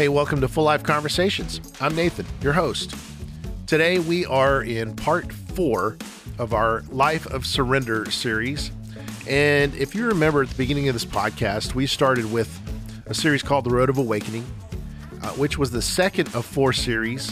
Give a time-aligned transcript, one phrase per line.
[0.00, 1.60] Hey, welcome to Full Life Conversations.
[1.78, 2.94] I'm Nathan, your host.
[3.66, 5.98] Today we are in part four
[6.38, 8.70] of our Life of Surrender series.
[9.28, 12.48] And if you remember at the beginning of this podcast, we started with
[13.08, 14.46] a series called The Road of Awakening,
[15.22, 17.30] uh, which was the second of four series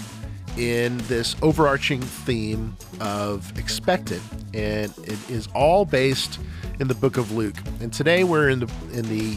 [0.59, 4.21] in this overarching theme of expected.
[4.53, 6.39] And it is all based
[6.81, 7.57] in the book of Luke.
[7.81, 9.37] And today we're in the in the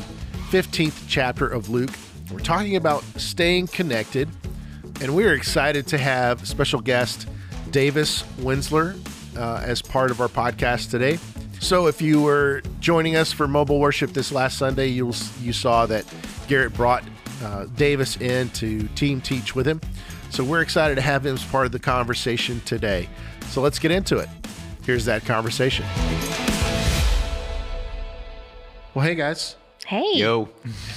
[0.50, 1.92] 15th chapter of Luke.
[2.32, 4.30] We're talking about staying connected,
[5.02, 7.28] and we're excited to have special guest
[7.72, 8.98] Davis Wenzler
[9.38, 11.20] uh, as part of our podcast today.
[11.60, 15.86] So, if you were joining us for mobile worship this last Sunday, you you saw
[15.88, 16.06] that
[16.48, 17.04] Garrett brought
[17.44, 19.82] uh, Davis in to team teach with him.
[20.30, 23.10] So, we're excited to have him as part of the conversation today.
[23.50, 24.30] So, let's get into it.
[24.86, 25.86] Here's that conversation.
[28.94, 29.56] Well, hey guys.
[29.92, 30.06] Hey.
[30.14, 30.48] Yo.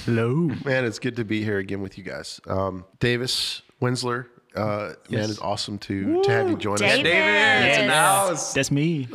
[0.04, 0.32] Hello.
[0.64, 2.40] Man, it's good to be here again with you guys.
[2.46, 6.98] Um, Davis Wenzler, uh, man, it's awesome to, to have you join Davis.
[6.98, 7.02] us.
[7.02, 8.54] David, in the house.
[8.54, 9.08] That's me.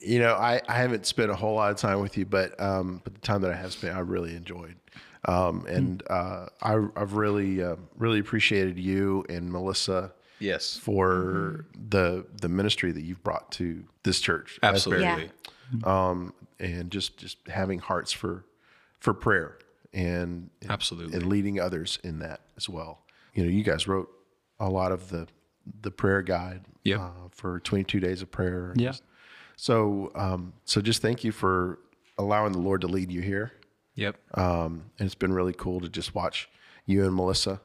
[0.00, 3.02] You know, I, I haven't spent a whole lot of time with you, but um,
[3.04, 4.76] but the time that I have spent, I really enjoyed.
[5.26, 10.78] Um, and uh, I, I've really uh, really appreciated you and Melissa Yes.
[10.78, 14.58] for the the ministry that you've brought to this church.
[14.62, 15.04] Absolutely.
[15.04, 15.24] Yeah.
[15.84, 18.44] Um, and just just having hearts for
[19.00, 19.58] for prayer
[19.92, 21.16] and Absolutely.
[21.16, 23.00] and leading others in that as well.
[23.34, 24.08] You know, you guys wrote
[24.60, 25.26] a lot of the
[25.82, 27.00] the prayer guide Yep.
[27.00, 28.72] uh, for 22 days of prayer.
[28.76, 28.92] Yeah.
[29.56, 31.78] So um, so just thank you for
[32.18, 33.52] allowing the Lord to lead you here.
[33.96, 34.16] Yep.
[34.34, 36.48] Um, and it's been really cool to just watch
[36.84, 37.60] you and Melissa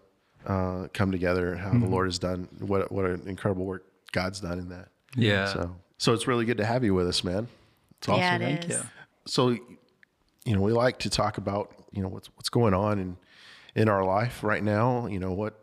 [0.47, 4.39] uh, come together and how the Lord has done what what an incredible work God's
[4.39, 4.87] done in that.
[5.15, 5.45] Yeah.
[5.45, 7.47] So so it's really good to have you with us, man.
[8.01, 8.19] It's awesome.
[8.19, 8.77] Yeah, it Thank is.
[8.77, 8.83] you.
[9.27, 13.17] So, you know, we like to talk about, you know, what's what's going on in
[13.75, 15.05] in our life right now.
[15.05, 15.53] You know what?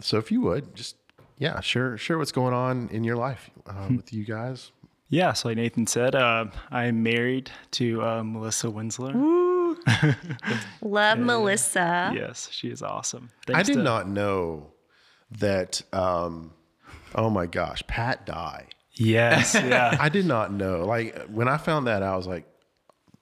[0.00, 0.96] So, if you would just,
[1.38, 4.72] yeah, share share what's going on in your life uh, with you guys.
[5.08, 9.14] Yeah, so like Nathan said, uh, I'm married to uh, Melissa Wenzler.
[10.82, 12.12] Love Melissa.
[12.12, 13.30] Yes, she is awesome.
[13.54, 14.72] I did to- not know
[15.30, 15.80] that.
[15.92, 16.52] Um,
[17.14, 18.66] oh my gosh, Pat Dye.
[18.98, 19.96] Yes, yeah.
[19.98, 20.84] I did not know.
[20.84, 22.46] Like when I found that, I was like,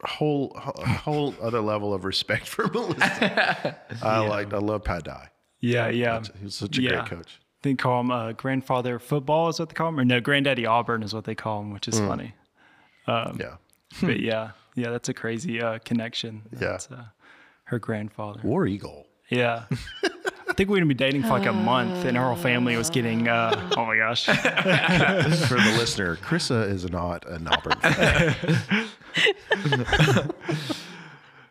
[0.04, 3.76] whole whole other level of respect for Melissa.
[4.03, 5.28] I like I love Pat Dye.
[5.60, 6.22] Yeah, yeah.
[6.42, 6.91] He's such a Yeah.
[6.91, 7.41] great coach.
[7.62, 11.03] They call him uh, grandfather football is what they call him, or no, granddaddy Auburn
[11.03, 12.08] is what they call him, which is Mm.
[12.08, 12.34] funny.
[13.08, 13.56] Yeah.
[14.03, 16.43] But yeah, yeah, that's a crazy uh, connection.
[16.53, 17.04] That's, uh,
[17.64, 18.41] her grandfather.
[18.44, 19.06] War Eagle.
[19.31, 19.64] Yeah.
[20.56, 22.89] I think we're gonna be dating for like a month, and her whole family was
[22.89, 23.28] getting.
[23.28, 24.25] Uh, oh my gosh.
[24.25, 28.34] For the listener, Krista is not an Auburn fan.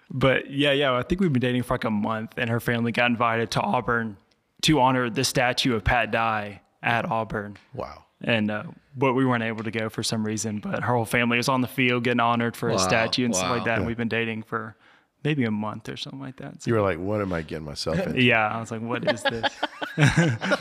[0.09, 2.91] But yeah, yeah, I think we've been dating for like a month, and her family
[2.91, 4.17] got invited to Auburn
[4.63, 7.57] to honor the statue of Pat Dye at Auburn.
[7.75, 8.05] Wow.
[8.21, 8.63] And uh,
[8.95, 10.57] but we weren't able to go for some reason.
[10.57, 13.51] But her whole family was on the field getting honored for a statue and stuff
[13.51, 13.65] like wow.
[13.65, 13.77] that.
[13.77, 14.75] And we've been dating for
[15.25, 16.61] maybe a month or something like that.
[16.63, 18.21] So, You were like, what am I getting myself into?
[18.21, 19.51] yeah, I was like, what is this?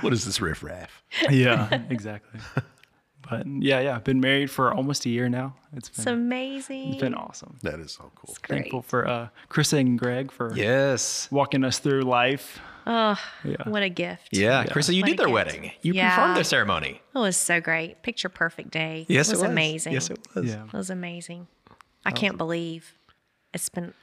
[0.00, 1.02] What is this riffraff?
[1.30, 2.40] yeah, exactly.
[3.28, 5.54] But yeah, yeah, I've been married for almost a year now.
[5.76, 6.92] It's It's been, amazing.
[6.94, 7.56] it's been awesome.
[7.62, 8.34] That is so cool.
[8.42, 8.62] Great.
[8.62, 11.28] Thankful for uh, Chris and Greg for Yes.
[11.30, 12.58] walking us through life.
[12.84, 13.68] Oh, Yeah.
[13.68, 14.28] what a gift.
[14.32, 14.64] Yeah.
[14.64, 15.34] Krista, you What did their gift.
[15.34, 15.70] wedding.
[15.82, 16.10] You Yeah.
[16.16, 17.00] performed their ceremony.
[17.14, 18.02] It was so great.
[18.02, 19.06] Picture perfect day.
[19.08, 19.92] Yes, it was, amazing.
[19.92, 20.46] Yes, it was.
[20.46, 20.64] Yeah.
[20.64, 21.46] It was amazing.
[22.04, 22.92] I can't believe
[23.54, 23.94] it's been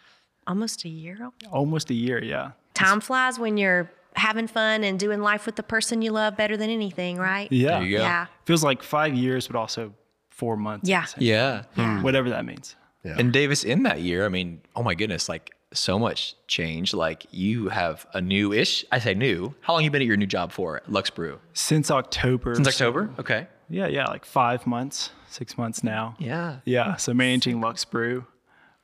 [0.48, 1.32] almost a year.
[1.52, 2.52] Almost a year, yeah.
[2.74, 6.58] Time flies when you're having fun and doing life with the person you love better
[6.58, 7.52] than anything, right?
[7.52, 7.80] Yeah.
[7.80, 8.04] There you go.
[8.04, 8.26] Yeah.
[8.46, 9.94] Feels like five years, but also
[10.30, 10.90] four months.
[10.90, 11.06] Yeah.
[11.18, 11.64] Yeah.
[11.76, 12.02] Hmm.
[12.02, 12.76] Whatever that means.
[13.04, 13.16] Yeah.
[13.18, 16.94] And Davis, in that year, I mean, oh my goodness, like so much change.
[16.94, 19.56] Like you have a new ish, I say new.
[19.62, 21.40] How long you been at your new job for Lux Brew?
[21.54, 22.56] Since October.
[22.56, 23.10] Since October?
[23.20, 23.48] Okay.
[23.70, 26.16] Yeah, yeah, like five months, six months now.
[26.18, 26.58] Yeah.
[26.66, 26.96] Yeah.
[26.96, 28.26] So managing Lux Brew.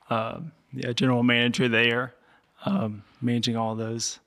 [0.10, 2.14] Um, yeah, general manager there.
[2.66, 4.20] Um, managing all those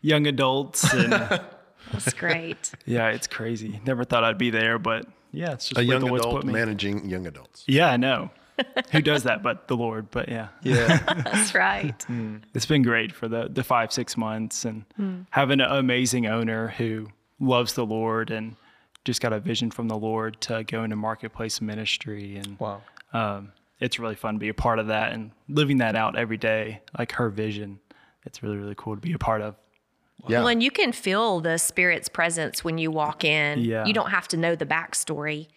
[0.00, 0.92] young adults.
[0.92, 1.12] And
[1.92, 2.72] That's great.
[2.86, 3.80] yeah, it's crazy.
[3.86, 6.44] Never thought I'd be there, but yeah, it's just A where young the adult put
[6.46, 6.52] me.
[6.52, 7.64] managing young adults.
[7.66, 8.30] Yeah, I know.
[8.92, 10.10] Who does that but the Lord?
[10.10, 10.48] But yeah.
[10.62, 10.98] Yeah.
[11.24, 12.06] That's right.
[12.54, 14.84] it's been great for the the five six months and
[15.30, 17.08] having an amazing owner who
[17.40, 18.54] loves the Lord and
[19.04, 22.80] just got a vision from the Lord to go into marketplace ministry and wow.
[23.12, 23.52] um,
[23.84, 26.80] it's really fun to be a part of that and living that out every day
[26.98, 27.78] like her vision
[28.26, 29.54] it's really really cool to be a part of
[30.28, 30.38] Yeah.
[30.38, 33.52] Well, and you can feel the spirit's presence when you walk in.
[33.60, 33.84] Yeah.
[33.88, 35.48] You don't have to know the backstory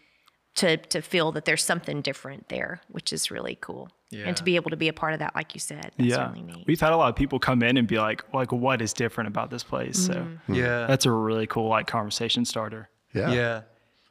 [0.56, 3.86] to to feel that there's something different there, which is really cool.
[4.10, 4.26] Yeah.
[4.28, 6.28] And to be able to be a part of that, like you said, that's yeah.
[6.28, 6.66] really neat.
[6.68, 9.28] We've had a lot of people come in and be like, like, what is different
[9.34, 9.98] about this place?
[10.08, 10.54] So Mm-hmm.
[10.54, 10.88] Yeah.
[10.88, 12.90] that's a really cool like conversation starter.
[13.14, 13.32] Yeah.
[13.32, 13.62] Yeah.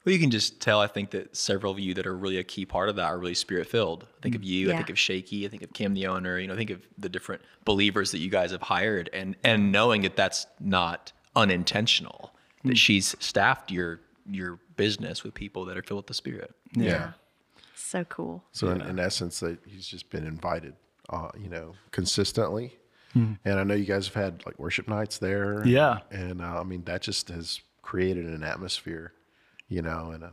[0.07, 2.45] Well, you can just tell, I think, that several of you that are really a
[2.45, 4.07] key part of that are really spirit filled.
[4.19, 6.47] I think of you, I think of Shaky, I think of Kim, the owner, you
[6.47, 10.03] know, I think of the different believers that you guys have hired and, and knowing
[10.03, 12.33] that that's not unintentional,
[12.65, 14.01] that she's staffed your,
[14.31, 16.55] your business with people that are filled with the spirit.
[16.73, 17.13] Yeah.
[17.75, 18.45] so cool.
[18.53, 20.75] So in, in essence, that he's just been invited,
[21.11, 22.79] uh, you know, consistently.
[23.13, 23.33] Hmm.
[23.45, 25.67] And I know you guys have had like worship nights there.
[25.67, 25.99] Yeah.
[26.13, 29.13] And uh, I mean, that just has created an atmosphere,
[29.69, 30.33] you know, and a,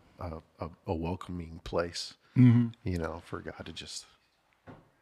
[0.60, 2.68] a, a, welcoming place, Mm-hmm.
[2.84, 4.06] you know, for God to just,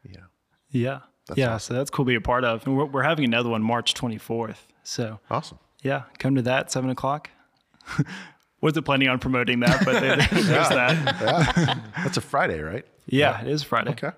[0.03, 0.25] you know,
[0.69, 0.99] Yeah.
[1.35, 1.57] yeah.
[1.57, 2.65] So that's cool to be a part of.
[2.65, 4.57] And we're, we're having another one March 24th.
[4.83, 5.59] So awesome.
[5.81, 7.29] yeah, come to that seven o'clock.
[8.61, 11.81] Wasn't planning on promoting that, but there- there's that.
[11.97, 12.85] That's a Friday, right?
[13.07, 13.91] Yeah, it is Friday.
[13.91, 14.11] Okay.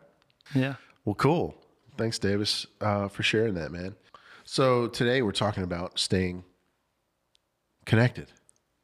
[0.55, 0.75] Yeah.
[1.05, 1.55] Well, cool.
[1.97, 3.95] Thanks, Davis, uh, for sharing that, man.
[4.43, 6.43] So today we're talking about staying
[7.85, 8.31] connected.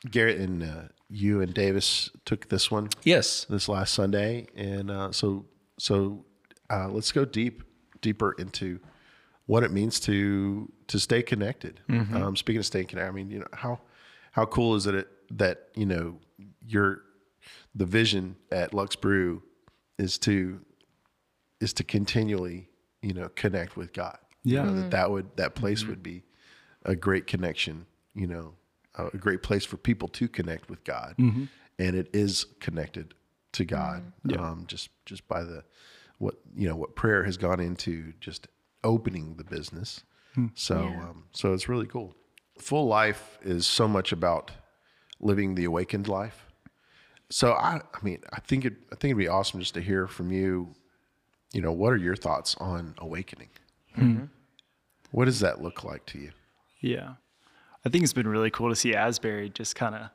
[0.10, 3.46] Garrett and uh, you and Davis took this one Yes.
[3.50, 5.46] this last Sunday, and uh, so
[5.78, 6.26] so
[6.70, 7.64] uh, let's go deep
[8.02, 8.80] deeper into
[9.48, 11.80] what it means to to stay connected.
[11.90, 13.80] Um, speaking of staying connected, I mean, you know how
[14.32, 16.20] how cool is it that you know
[16.66, 17.02] your
[17.76, 19.42] the vision at Lux Brew
[19.98, 20.60] is to
[21.60, 22.70] is to continually
[23.02, 24.18] you know connect with God.
[24.44, 24.64] You Yeah.
[24.66, 26.24] know, that that would that place would be
[26.86, 27.86] a great connection.
[28.14, 28.54] You know,
[28.95, 33.13] a great place for people to connect with God, and it is connected
[33.53, 34.12] to God.
[34.39, 35.63] Um, just just by the
[36.18, 38.47] what you know what prayer has gone into just
[38.83, 40.03] opening the business.
[40.56, 42.15] So um, so it's really cool.
[42.59, 44.51] Full life is so much about
[45.19, 46.45] living the awakened life.
[47.30, 50.07] So I, I mean, I think it, I think it'd be awesome just to hear
[50.07, 50.74] from you.
[51.53, 53.50] You know, what are your thoughts on awakening?
[55.12, 56.31] What does that look like to you?
[56.81, 57.15] Yeah.
[57.86, 60.10] I think it's been really cool to see Asbury just kind of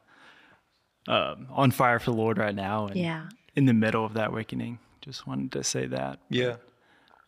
[1.06, 3.28] um, on fire for the Lord right now and Yeah.
[3.55, 4.78] in the middle of that awakening.
[5.00, 6.19] Just wanted to say that.
[6.31, 6.56] Yeah.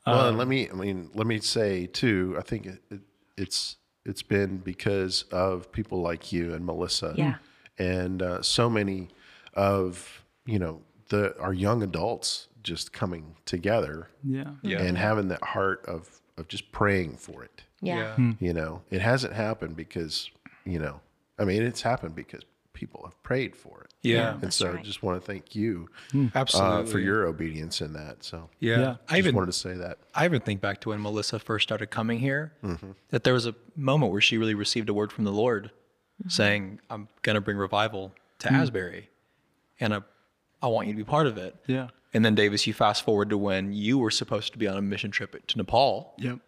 [0.07, 2.37] Well, and let me, I mean, let me say too.
[2.39, 3.01] I think it, it,
[3.37, 7.35] it's it's been because of people like you and Melissa, Yeah.
[7.79, 9.09] and uh, so many
[9.55, 14.53] of you know the our young adults just coming together Yeah.
[14.63, 14.79] Yeah.
[14.81, 17.65] and having that heart of of just praying for it.
[17.81, 18.17] Yeah.
[18.41, 20.31] You know, it hasn't happened because
[20.65, 21.01] you know,
[21.39, 22.43] I mean, it's happened because
[22.73, 23.91] people have prayed for it.
[24.03, 24.33] Yeah.
[24.35, 24.85] and That's so right.
[24.85, 25.89] just want to thank you
[26.35, 26.83] Absolutely.
[26.83, 28.23] uh, for your obedience in that.
[28.23, 28.79] So Yeah.
[28.81, 28.97] Yeah.
[29.09, 29.99] I I even just wanted to say that.
[30.15, 32.91] I even think back to when Melissa first started coming here, Mm-hmm.
[33.11, 35.71] that there was a moment where she really received a word from the Lord
[36.29, 39.11] saying, I'm going to bring revival to Asbury
[39.81, 40.01] and I,
[40.63, 41.57] I want you to be part of it.
[41.67, 41.89] Yeah.
[42.15, 44.83] And then, Davis, you fast forward to when you were supposed to be on a
[44.83, 46.39] mission trip to Nepal Yep.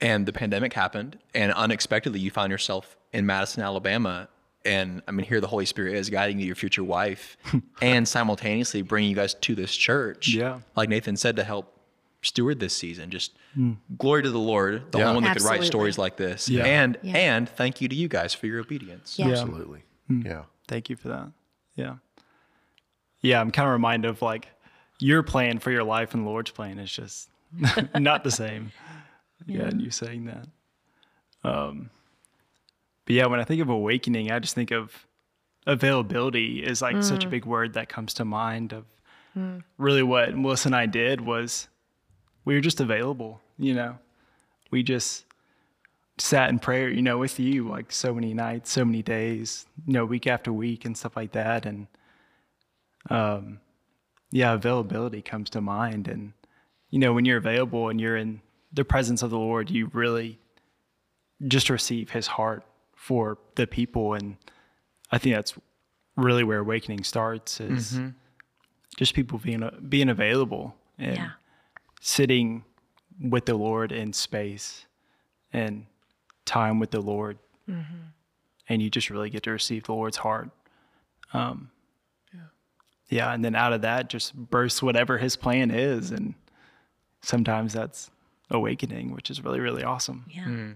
[0.00, 4.28] And the pandemic happened and unexpectedly you found yourself in Madison, Alabama.
[4.64, 7.36] And I mean, here the Holy Spirit is guiding you your future wife
[7.82, 10.28] and simultaneously bringing you guys to this church.
[10.28, 10.60] Yeah.
[10.76, 11.74] Like Nathan said, to help
[12.22, 13.10] steward this season.
[13.10, 13.74] Just hmm.
[13.96, 15.04] glory to the Lord, the Yeah.
[15.08, 16.48] only one that could write stories like this.
[16.48, 16.64] Yeah.
[16.64, 17.16] And, Yeah.
[17.16, 19.18] and thank you to you guys for your obedience.
[19.18, 19.28] Yeah.
[19.28, 19.84] Absolutely.
[20.08, 20.22] Hmm.
[20.26, 20.44] Yeah.
[20.66, 21.30] Thank you for that.
[21.76, 21.96] Yeah.
[23.20, 23.40] Yeah.
[23.40, 24.48] I'm kind of reminded of like
[25.00, 27.30] your plan for your life and the Lord's plan is just
[27.94, 28.72] not the same.
[29.48, 29.62] Yeah.
[29.62, 30.46] And you saying that.
[31.42, 31.90] Um,
[33.04, 35.06] but yeah, when I think of awakening, I just think of
[35.66, 38.84] availability is like such a big word that comes to mind of
[39.76, 41.68] really what Melissa and I did was
[42.44, 43.98] we were just available, you know,
[44.70, 45.24] we just
[46.18, 49.92] sat in prayer, you know, with you like so many nights, so many days, you
[49.92, 51.66] know, week after week and stuff like that.
[51.66, 51.86] And
[53.10, 53.60] um,
[54.30, 56.08] yeah, availability comes to mind.
[56.08, 56.32] And,
[56.90, 58.40] you know, when you're available and you're in
[58.72, 60.38] the presence of the Lord, you really
[61.46, 64.14] just receive his heart for the people.
[64.14, 64.36] And
[65.10, 65.54] I think that's
[66.16, 67.98] really where awakening starts is
[68.96, 71.30] just people being, being available and Yeah.
[72.00, 72.64] sitting
[73.20, 74.86] with the Lord in space
[75.52, 75.86] and
[76.44, 77.38] time with the Lord.
[78.70, 80.50] And you just really get to receive the Lord's heart.
[81.32, 81.70] Um,
[83.10, 83.32] yeah.
[83.32, 86.10] And then out of that just bursts whatever his plan is.
[86.10, 86.34] And
[87.22, 88.10] sometimes that's
[88.50, 90.24] awakening, which is really, really awesome.
[90.28, 90.72] Yeah.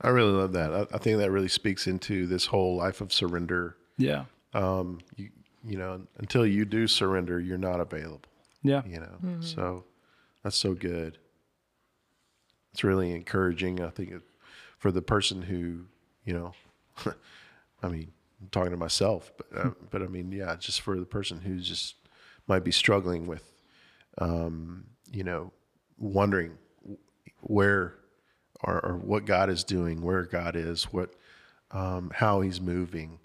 [0.00, 0.74] I really love that.
[0.74, 3.76] I, I think that really speaks into this whole life of surrender.
[3.96, 4.24] Yeah.
[4.54, 5.30] Um, you,
[5.64, 8.20] you know, until you do surrender, you're not available.
[8.62, 8.82] Yeah.
[8.86, 9.84] You know, so
[10.42, 11.18] that's so good.
[12.72, 13.80] It's really encouraging.
[13.82, 14.22] I think it,
[14.78, 15.84] for the person who,
[16.24, 16.52] you know,
[17.82, 21.06] I mean, I'm talking to myself, but uh, but I mean, yeah, just for the
[21.06, 21.94] person who's just
[22.46, 23.44] might be struggling with,
[24.18, 25.52] um, you know,
[25.98, 26.58] wondering
[27.42, 27.94] where
[28.62, 31.14] or, or what God is doing, where God is, what
[31.70, 33.18] um, how He's moving,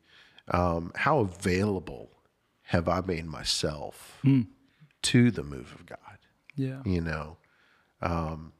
[0.50, 2.10] um, how available
[2.64, 4.20] have I made myself
[5.04, 5.98] to the move of God?
[6.56, 6.82] Yeah.
[6.86, 7.38] You know,
[8.02, 8.52] um,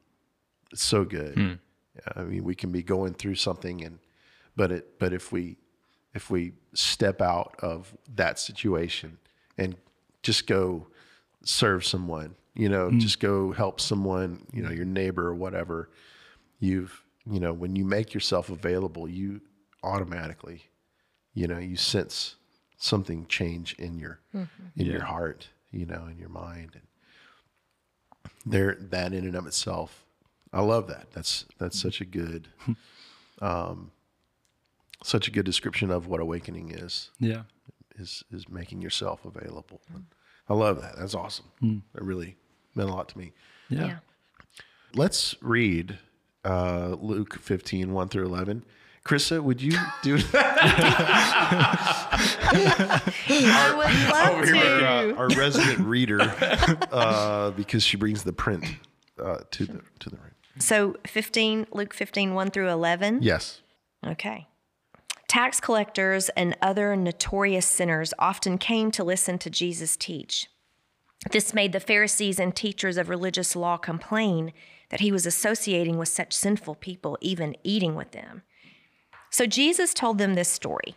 [0.70, 1.36] it's so good.
[2.14, 3.98] I mean, we can be going through something, and
[4.54, 5.56] but it but if we
[6.14, 9.18] if we step out of that situation
[9.56, 9.76] and
[10.22, 10.86] just go
[11.44, 12.98] serve someone, you know, mm.
[12.98, 15.90] just go help someone, you know, your neighbor or whatever,
[16.58, 19.40] you've you know when you make yourself available, you
[19.82, 20.64] automatically,
[21.34, 22.36] you know, you sense
[22.76, 24.82] something change in your in mm-hmm.
[24.82, 30.04] your heart, you know, in your mind, and there that in and of itself
[30.52, 31.10] i love that.
[31.12, 31.82] That's that's mm.
[31.82, 32.48] such a good
[33.42, 33.90] um
[35.04, 37.10] such a good description of what awakening is.
[37.20, 37.42] Yeah.
[37.96, 40.04] is is making yourself available mm.
[40.48, 42.36] I love that that's awesome it really
[42.74, 43.32] meant a lot to me
[43.68, 43.86] Yeah.
[43.86, 43.96] Yeah.
[44.94, 45.98] let's read
[46.44, 48.64] uh luke 15 1 through 11
[49.04, 50.18] Krista, would you do
[52.40, 54.86] I would love to.
[54.86, 56.20] uh, our resident reader
[56.92, 58.64] uh, because she brings the print
[59.22, 60.24] uh, to the to the room?
[60.58, 63.22] So 15, Luke 15, 1 through 11.
[63.22, 63.62] Yes.
[64.06, 64.46] Okay.
[65.28, 70.48] Tax collectors and other notorious sinners often came to listen to Jesus teach.
[71.30, 74.54] This made the Pharisees and teachers of religious law complain
[74.88, 78.42] that he was associating with such sinful people, even eating with them.
[79.28, 80.94] So Jesus told them this story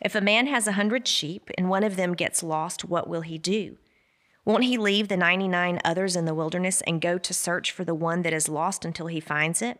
[0.00, 3.20] If a man has a hundred sheep and one of them gets lost, what will
[3.20, 3.76] he do?
[4.46, 7.94] Won't he leave the 99 others in the wilderness and go to search for the
[7.94, 9.78] one that is lost until he finds it?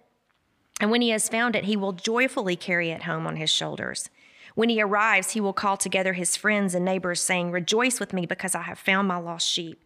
[0.83, 4.11] And when he has found it, he will joyfully carry it home on his shoulders.
[4.57, 8.27] When he arrives, he will call together his friends and neighbors, saying, Rejoice with me
[8.27, 9.85] because I have found my lost sheep.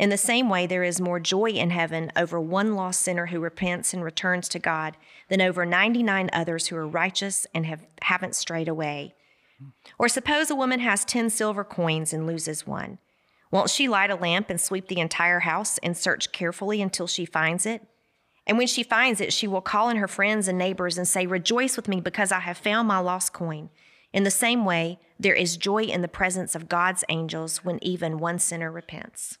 [0.00, 3.38] In the same way, there is more joy in heaven over one lost sinner who
[3.38, 4.96] repents and returns to God
[5.28, 9.14] than over 99 others who are righteous and have, haven't strayed away.
[9.96, 12.98] Or suppose a woman has 10 silver coins and loses one.
[13.52, 17.24] Won't she light a lamp and sweep the entire house and search carefully until she
[17.24, 17.86] finds it?
[18.46, 21.26] And when she finds it, she will call in her friends and neighbors and say,
[21.26, 23.70] Rejoice with me because I have found my lost coin.
[24.12, 28.18] In the same way, there is joy in the presence of God's angels when even
[28.18, 29.38] one sinner repents.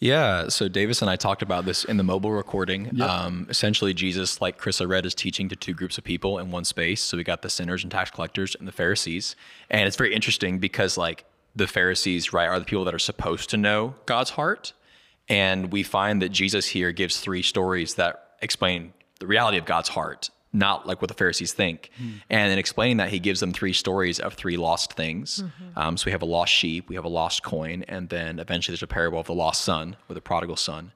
[0.00, 0.48] Yeah.
[0.48, 3.02] So Davis and I talked about this in the mobile recording.
[3.02, 6.50] Um, essentially, Jesus, like Chris I read, is teaching to two groups of people in
[6.50, 7.02] one space.
[7.02, 9.36] So we got the sinners and tax collectors and the Pharisees.
[9.68, 13.50] And it's very interesting because, like, the Pharisees, right, are the people that are supposed
[13.50, 14.72] to know God's heart.
[15.28, 19.88] And we find that Jesus here gives three stories that explain the reality of God's
[19.88, 21.90] heart, not like what the Pharisees think.
[22.28, 25.44] And in explaining that, he gives them three stories of three lost things.
[25.76, 28.72] Um, so we have a lost sheep, we have a lost coin, and then eventually
[28.72, 30.92] there's a parable of the lost son or the prodigal son.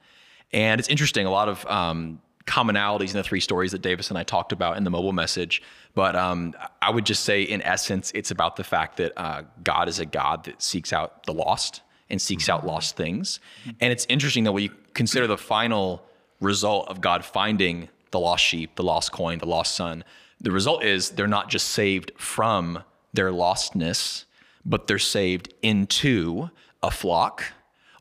[0.52, 4.18] And it's interesting, a lot of um, commonalities in the three stories that Davis and
[4.18, 5.62] I talked about in the mobile message.
[5.94, 9.88] But um, I would just say, in essence, it's about the fact that uh, God
[9.88, 13.40] is a God that seeks out the lost and seeks out lost things.
[13.80, 16.04] And it's interesting that when you consider the final
[16.44, 20.04] result of God finding the lost sheep, the lost coin, the lost son,
[20.40, 24.24] the result is they're not just saved from their lostness,
[24.64, 26.50] but they're saved into
[26.82, 27.44] a flock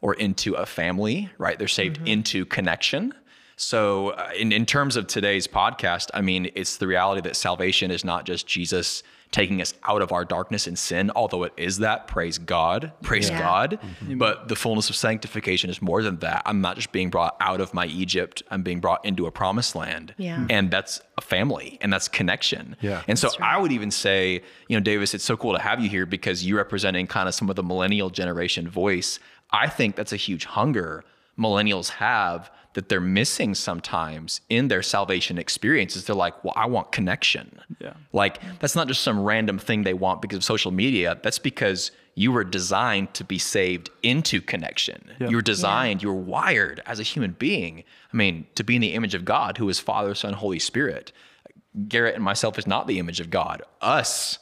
[0.02, 1.58] or into a family, right?
[1.58, 3.14] They're saved into connection.
[3.56, 7.92] So, uh, in, in terms of today's podcast, I mean, it's the reality that salvation
[7.92, 11.80] is not just Jesus taking us out of our darkness and sin, although it is
[11.80, 12.08] that.
[12.08, 12.94] Praise God.
[13.02, 13.40] Praise Yeah.
[13.40, 13.72] God.
[13.72, 14.06] Mm-hmm.
[14.06, 14.18] Mm-hmm.
[14.20, 16.44] But the fullness of sanctification is more than that.
[16.46, 19.76] I'm not just being brought out of my Egypt, I'm being brought into a promised
[19.76, 20.14] land.
[20.18, 20.38] Yeah.
[20.38, 20.46] Mm-hmm.
[20.52, 22.78] And that's a family and that's connection.
[22.80, 23.02] Yeah.
[23.08, 25.90] And so I would even say, you know, Davis, it's so cool to have you
[25.90, 29.20] here because you're representing kind of some of the millennial generation voice.
[29.52, 31.04] I think that's a huge hunger
[31.38, 36.06] millennials have that they're missing sometimes in their salvation experiences.
[36.06, 37.60] They're like, well, I want connection.
[37.80, 37.94] Yeah.
[38.12, 41.18] Like that's not just some random thing they want because of social media.
[41.22, 45.10] That's because you were designed to be saved into connection.
[45.20, 47.84] You were designed, you were wired as a human being.
[48.12, 51.12] I mean, to be in the image of God, who is Father, Son, Holy Spirit.
[51.88, 53.64] Garrett and myself is not the image of God.
[53.82, 54.38] Us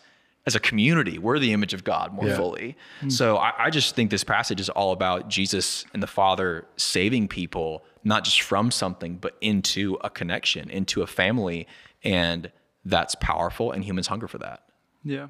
[0.46, 2.36] as a community, we're the image of God more Yeah.
[2.36, 2.76] fully.
[3.10, 7.28] So I, I just think this passage is all about Jesus and the Father saving
[7.28, 11.68] people, not just from something, but into a connection, into a family.
[12.04, 12.52] And
[12.86, 14.64] that's powerful, and humans hunger for that.
[15.04, 15.28] Yeah.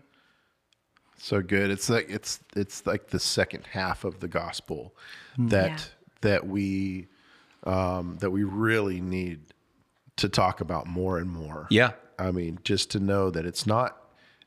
[1.18, 1.70] So good.
[1.70, 4.96] It's like it's it's like the second half of the gospel
[5.38, 5.78] that Yeah.
[6.22, 7.08] that we
[7.66, 9.42] um, that we really need
[10.16, 11.68] to talk about more and more.
[11.70, 11.92] Yeah.
[12.18, 13.98] I mean, just to know that it's not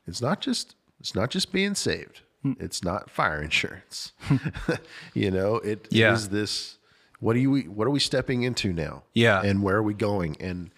[0.07, 2.21] it's not just it's not just being saved.
[2.59, 4.13] It's not fire insurance.
[5.13, 6.15] you know, it is Yeah.
[6.29, 6.77] this
[7.19, 9.03] what do you what are we stepping into now?
[9.13, 9.41] Yeah.
[9.41, 10.37] and where are we going?
[10.39, 10.69] And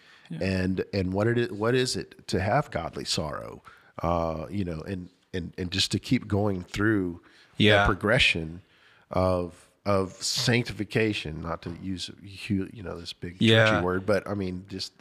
[0.42, 3.64] and and what it is, what is it to have godly sorrow?
[4.02, 7.22] Uh, you know, and and and just to keep going through
[7.58, 7.86] Yeah.
[7.86, 8.62] progression
[9.12, 11.42] of of sanctification.
[11.42, 12.10] Not to use
[12.50, 13.82] you know this big Yeah.
[13.82, 14.94] word, but I mean just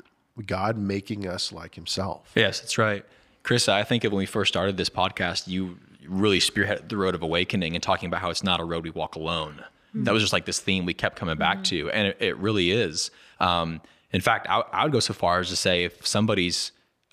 [0.46, 2.32] God making us like Himself.
[2.34, 3.04] Yes, that's right.
[3.46, 7.22] Chris, I think when we first started this podcast, you really spearheaded the road of
[7.22, 9.62] awakening and talking about how it's not a road we walk alone.
[9.94, 12.72] That was just like this theme we kept coming back to, and it, it really
[12.72, 13.12] is.
[13.38, 16.72] Um, in fact, I, I would go so far as to say if somebody's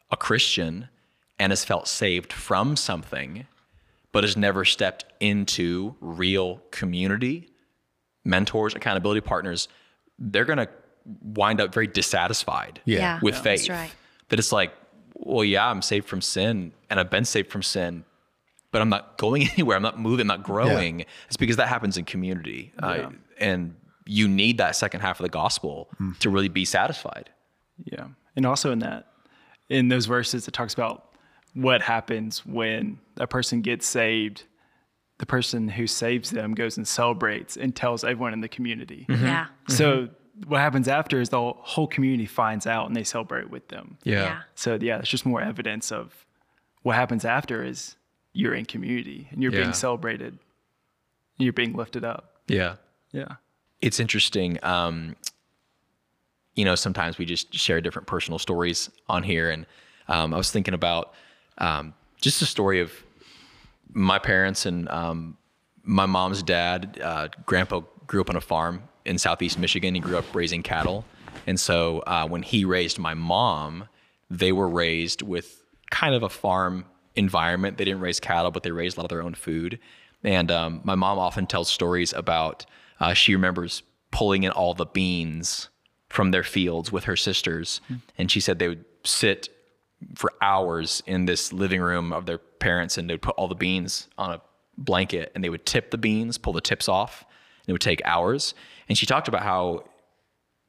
[0.10, 0.90] a Christian
[1.38, 3.46] and has felt saved from something,
[4.12, 7.48] but has never stepped into real community,
[8.26, 9.68] mentors, accountability partners,
[10.18, 10.70] they're going to
[11.22, 12.98] wind up very dissatisfied Yeah.
[12.98, 13.70] Yeah, with that's faith.
[13.70, 13.92] right.
[14.30, 14.74] That it's like,
[15.14, 18.04] well, yeah, I'm saved from sin and I've been saved from sin,
[18.72, 19.78] but I'm not going anywhere.
[19.78, 21.06] I'm not moving, I'm not growing.
[21.28, 22.74] It's because that happens in community.
[22.80, 26.12] Uh, and you need that second half of the gospel hmm.
[26.20, 27.30] to really be satisfied.
[27.86, 28.08] Yeah.
[28.36, 29.08] And also in that,
[29.70, 31.14] in those verses, it talks about
[31.54, 34.44] what happens when a person gets saved.
[35.20, 39.06] The person who saves them goes and celebrates and tells everyone in the community.
[39.08, 39.26] Mm-hmm.
[39.26, 39.46] Yeah.
[39.70, 40.14] So mm-hmm.
[40.48, 43.98] What happens after is the whole community finds out and they celebrate with them.
[44.04, 44.42] Yeah.
[44.56, 46.26] So yeah, it's just more evidence of
[46.82, 47.96] what happens after is
[48.34, 49.62] you're in community and you're Yeah.
[49.62, 50.40] being celebrated.
[51.38, 52.38] You're being lifted up.
[52.48, 52.76] Yeah.
[53.12, 53.36] Yeah.
[53.82, 54.58] it's interesting.
[54.64, 55.16] Um,
[56.56, 59.66] you know, sometimes we just share different personal stories on here, and
[60.08, 61.14] um, I was thinking about
[61.58, 62.92] um, just the story of
[63.92, 65.38] my parents and um,
[65.84, 67.00] my mom's dad.
[67.04, 69.96] Uh, grandpa grew up on a farm in southeast Michigan.
[69.96, 71.06] He grew up raising cattle,
[71.48, 73.88] and so uh, when he raised my mom,
[74.30, 77.78] they were raised with kind of a farm environment.
[77.78, 79.80] They didn't raise cattle, but they raised a lot of their own food.
[80.24, 82.66] And um, my mom often tells stories about
[83.00, 85.70] uh, she remembers pulling in all the beans
[86.10, 87.82] from their fields with her sisters,
[88.18, 89.50] and she said they would sit
[90.16, 93.56] for hours in this living room of their parents and they would put all the
[93.56, 94.42] beans on a
[94.78, 97.22] blanket and they would tip the beans, pull the tips off,
[97.62, 98.54] and it would take hours.
[98.90, 99.86] And she talked about how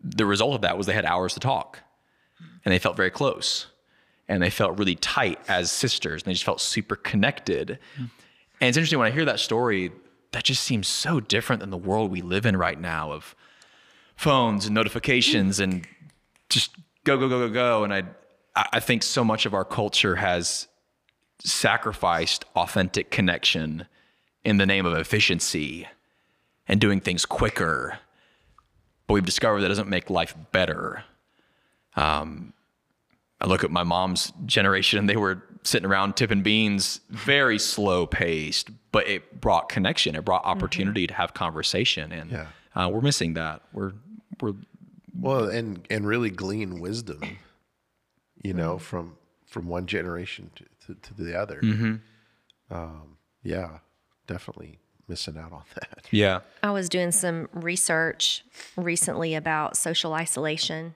[0.00, 1.80] the result of that was they had hours to talk.
[2.64, 3.66] And they felt very close.
[4.28, 6.22] And they felt really tight as sisters.
[6.22, 7.78] And they just felt super connected.
[7.98, 9.92] And it's interesting when I hear that story,
[10.32, 13.34] that just seems so different than the world we live in right now of
[14.16, 15.86] phones and notifications and
[16.48, 16.74] just
[17.04, 17.84] go go go go go.
[17.84, 18.04] And i
[18.54, 20.68] i think so much of our culture has
[21.40, 23.86] sacrificed authentic connection
[24.44, 25.86] in the name of efficiency
[26.68, 27.98] and doing things quicker
[29.06, 31.04] but we've discovered that doesn't make life better.
[31.96, 32.52] Um,
[33.40, 38.06] i look at my mom's generation and they were sitting around tipping beans very slow
[38.06, 42.46] paced but it brought connection it brought opportunity to have conversation and Yeah.
[42.74, 43.62] uh, we're missing that.
[43.72, 43.92] We're
[44.40, 44.54] we're
[45.14, 47.20] Well, and and really glean wisdom,
[48.42, 50.64] you know, from from one generation to,
[50.94, 51.60] to, to the other.
[52.70, 53.78] Um, yeah,
[54.26, 56.06] definitely missing out on that.
[56.10, 58.44] yeah I was doing some research
[58.76, 60.94] recently about social isolation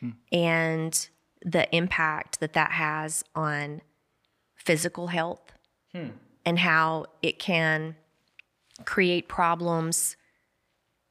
[0.00, 0.10] hmm.
[0.32, 1.08] and
[1.44, 3.82] the impact that that has on
[4.54, 5.52] physical health
[5.92, 6.08] hmm.
[6.44, 7.96] and how it can
[8.84, 10.16] create problems.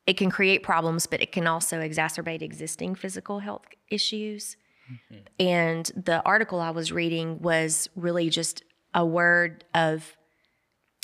[0.06, 4.58] It can create problems, but it can also exacerbate existing physical health issues.
[4.88, 5.18] Hmm.
[5.40, 10.18] And the article I was reading was really just a word of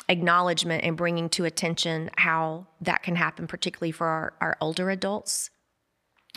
[0.09, 5.51] acknowledgement and bringing to attention how that can happen, particularly for our, our older adults.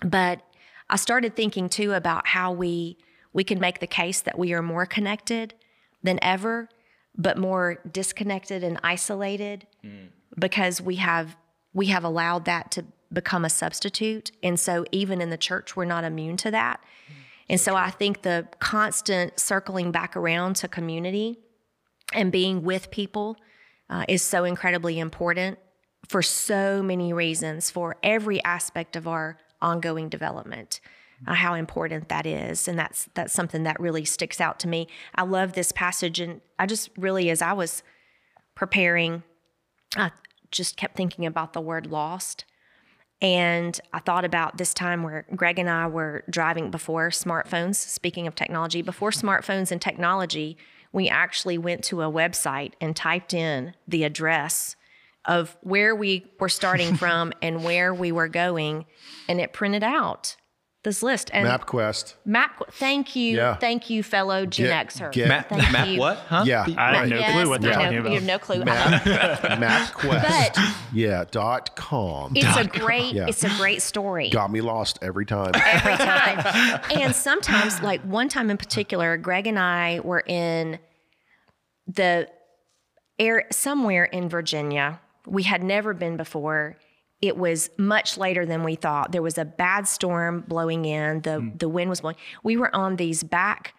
[0.04, 0.42] But
[0.88, 2.98] I started thinking too about how we
[3.34, 5.54] we can make the case that we are more connected
[6.02, 6.68] than ever,
[7.16, 10.08] but more disconnected and isolated hmm.
[10.38, 11.36] because we have
[11.72, 14.32] we have allowed that to become a substitute.
[14.42, 16.80] And so even in the church, we're not immune to that.
[17.06, 17.14] Hmm.
[17.48, 21.38] And so I think the constant circling back around to community
[22.12, 23.38] and being with people
[23.92, 25.58] uh, is so incredibly important
[26.08, 30.80] for so many reasons for every aspect of our ongoing development
[31.28, 34.88] uh, how important that is and that's that's something that really sticks out to me
[35.14, 37.82] i love this passage and i just really as i was
[38.56, 39.22] preparing
[39.96, 40.10] i
[40.50, 42.44] just kept thinking about the word lost
[43.22, 47.76] and I thought about this time where Greg and I were driving before smartphones.
[47.76, 50.56] Speaking of technology, before smartphones and technology,
[50.92, 54.76] we actually went to a website and typed in the address
[55.24, 58.84] of where we were starting from and where we were going,
[59.28, 60.36] and it printed out
[60.84, 61.30] this list.
[61.32, 62.14] And MapQuest.
[62.24, 62.60] Map.
[62.72, 63.54] Thank you, Yeah.
[63.54, 65.12] thank you, fellow Gen Get- Xer.
[65.12, 65.98] get- Map, Thank map you.
[66.00, 66.16] what?
[66.28, 66.42] Huh?
[66.44, 66.66] Yeah.
[66.76, 68.64] I have no Yes, clue what they're I know, talking You have no clue.
[68.64, 70.54] MapQuest.
[70.54, 71.24] But yeah.
[71.30, 72.32] Dot com.
[72.34, 73.26] it's a great, Yeah.
[73.28, 74.30] it's a great story.
[74.30, 75.52] Got me lost every time.
[75.54, 76.80] every time.
[76.90, 80.78] and sometimes, like one time in particular, Greg and I were in
[81.86, 82.28] the
[83.18, 85.00] air somewhere in Virginia.
[85.26, 86.76] We had never been before.
[87.22, 89.12] It was much later than we thought.
[89.12, 91.22] There was a bad storm blowing in.
[91.22, 91.56] The hmm.
[91.56, 92.16] the wind was blowing.
[92.42, 93.74] We were on these back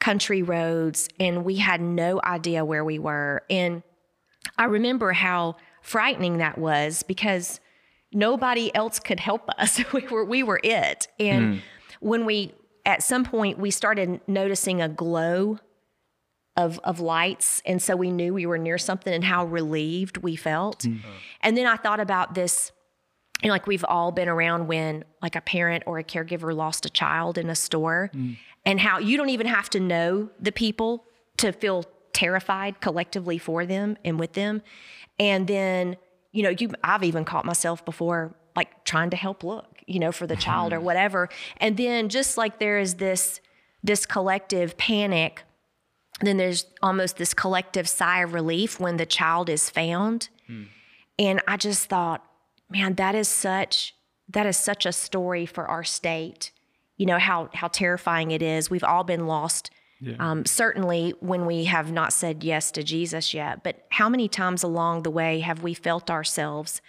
[0.00, 3.42] country roads and we had no idea where we were.
[3.50, 3.82] And
[4.56, 7.60] I remember how frightening that was because
[8.12, 9.80] nobody else could help us.
[9.92, 11.08] we were we were it.
[11.18, 11.60] And hmm.
[12.00, 12.54] when we
[12.86, 15.58] at some point we started noticing a glow
[16.58, 20.36] of of lights and so we knew we were near something and how relieved we
[20.36, 20.80] felt.
[20.80, 21.08] Mm-hmm.
[21.40, 22.72] And then I thought about this
[23.42, 26.84] you know, like we've all been around when like a parent or a caregiver lost
[26.84, 28.36] a child in a store mm.
[28.66, 31.04] and how you don't even have to know the people
[31.36, 34.60] to feel terrified collectively for them and with them.
[35.20, 35.96] And then,
[36.32, 40.10] you know, you I've even caught myself before like trying to help look, you know,
[40.10, 40.86] for the child or mm-hmm.
[40.86, 41.28] whatever.
[41.58, 43.40] And then just like there is this
[43.84, 45.44] this collective panic,
[46.26, 50.28] then there's almost this collective sigh of relief when the child is found.
[51.18, 52.24] And I just thought,
[52.70, 53.94] man, that is such
[54.30, 56.50] that is such a story for our state.
[56.96, 58.68] You know how how terrifying it is.
[58.70, 59.70] We've all been lost.
[60.20, 64.62] Um, certainly when we have not said yes to Jesus yet, but how many times
[64.62, 66.80] along the way have we felt ourselves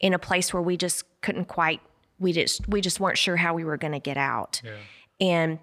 [0.00, 1.80] in a place where we just couldn't quite
[2.18, 4.62] we just we just weren't sure how we were going to get out.
[5.20, 5.58] And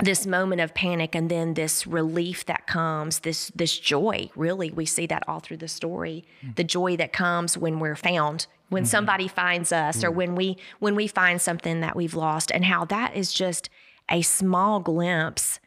[0.00, 4.86] this moment of panic and then this relief that comes this this joy really we
[4.86, 6.24] see that all through the story.
[6.40, 6.50] Hmm.
[6.56, 8.88] The joy that comes when we're found when mm-hmm.
[8.88, 10.16] somebody finds us or hmm.
[10.16, 13.68] when we when we find something that we've lost and how that is just
[14.10, 15.60] a small glimpse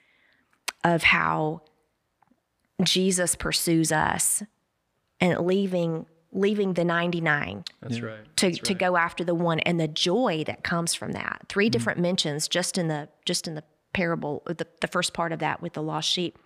[0.83, 1.61] of how
[2.81, 4.43] Jesus pursues us
[5.19, 8.19] and leaving leaving the 99 That's right.
[8.37, 11.45] to, to go after the one and the joy that comes from that.
[11.49, 11.71] Three mm-hmm.
[11.71, 13.63] different mentions just in the just in the
[13.93, 16.37] parable, uh, the, the first part of that with the lost sheep,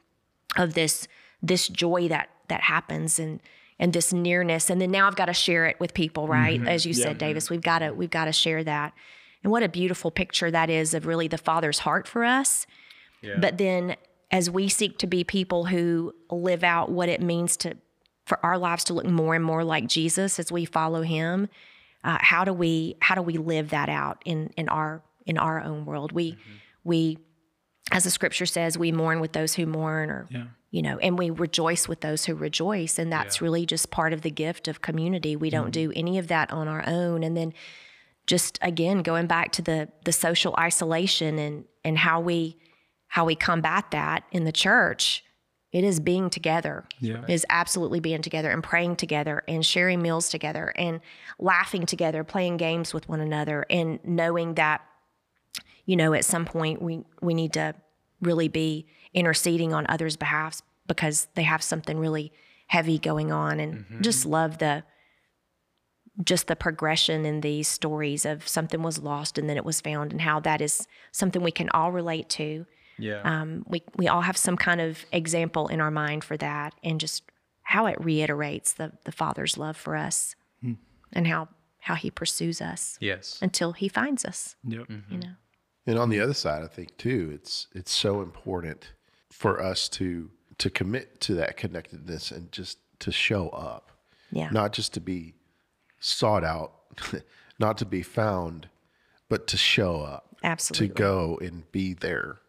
[0.58, 1.08] of this
[1.42, 3.40] this joy that that happens and
[3.80, 4.70] and this nearness.
[4.70, 6.60] And then now I've got to share it with people, right?
[6.60, 6.68] Mm-hmm.
[6.68, 7.56] As you said, Davis, mm-hmm.
[7.56, 8.94] we've got to we've got to share that.
[9.44, 12.66] And what a beautiful picture that is of really the Father's heart for us.
[13.40, 13.96] But then
[14.32, 17.76] as we seek to be people who live out what it means to
[18.26, 21.48] for our lives to look more and more like Jesus as we follow him,
[22.04, 25.62] uh, how do we how do we live that out in in our in our
[25.62, 26.12] own world?
[26.12, 26.52] We mm-hmm.
[26.84, 27.18] we
[27.92, 30.46] as the scripture says, we mourn with those who mourn or Yeah.
[30.72, 33.00] you know, and we rejoice with those who rejoice.
[33.00, 35.36] And that's really just part of the gift of community.
[35.36, 35.92] We don't mm-hmm.
[35.92, 37.24] do any of that on our own.
[37.24, 37.54] And then
[38.26, 42.58] just again going back to the the social isolation and and how we
[43.08, 45.24] how we combat that in the church
[45.72, 47.24] it is being together Yeah.
[47.24, 51.02] It is absolutely being together and praying together and sharing meals together and
[51.40, 54.82] laughing together playing games with one another and knowing that
[55.86, 57.74] you know at some point we we need to
[58.22, 62.32] really be interceding on others behalfs because they have something really
[62.68, 64.84] heavy going on and just love the
[66.24, 70.12] just the progression in these stories of something was lost and then it was found
[70.12, 72.66] and how that is something we can all relate to
[72.98, 73.22] Yeah.
[73.24, 77.00] um, we, we all have some kind of example in our mind for that and
[77.02, 77.24] just
[77.64, 80.36] how it reiterates the, the father's love for us
[81.14, 83.38] and how how he pursues us yes.
[83.42, 84.86] until he finds us Yep.
[85.10, 85.34] you know
[85.88, 88.94] And on the other side, I think too, it's it's so important
[89.32, 93.92] for us to to commit to that connectedness and just to show up,
[94.32, 95.34] yeah not just to be
[96.00, 96.74] sought out,
[97.60, 98.70] not to be found,
[99.30, 102.40] but to show up, absolutely to go and be there.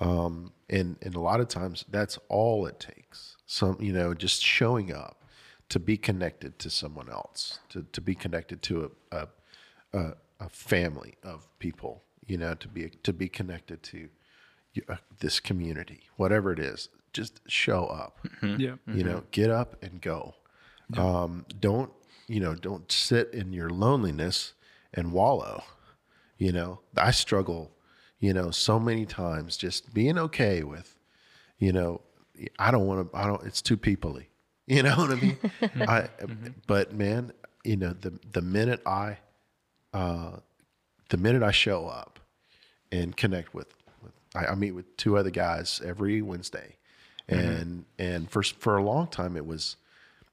[0.00, 3.36] Um, and and a lot of times that's all it takes.
[3.46, 5.24] Some you know just showing up
[5.68, 9.28] to be connected to someone else, to to be connected to a a,
[9.98, 14.08] a, a family of people, you know, to be to be connected to
[14.74, 16.88] you- uh, this community, whatever it is.
[17.12, 18.26] Just show up.
[18.42, 18.76] Yeah.
[18.86, 20.34] you know get up and go.
[20.96, 21.90] Um, don't
[22.28, 24.52] you know don't sit in your loneliness
[24.92, 25.62] and wallow.
[26.38, 27.72] You know i struggle
[28.20, 30.98] you know so many times just being okay with
[31.58, 32.02] you know
[32.58, 34.26] i don't want to i don't it's too peoply
[34.66, 35.38] you know what i mean?
[35.88, 36.08] I
[36.66, 37.32] but man
[37.64, 39.16] you know the the minute i
[39.94, 40.32] uh
[41.08, 42.16] the minute i show up
[42.92, 43.68] and connect with,
[44.02, 46.76] with I, I meet with two other guys every Wednesday,
[47.28, 47.40] mm-hmm.
[47.40, 49.76] and and for for a long time it was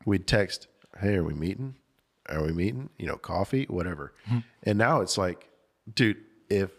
[0.05, 0.67] we'd text,
[0.99, 1.75] hey, are we meeting?
[2.29, 2.89] Are we meeting?
[2.97, 4.13] You know, coffee, whatever.
[4.27, 4.39] Mm-hmm.
[4.63, 5.49] And now it's like,
[5.93, 6.17] dude,
[6.49, 6.71] if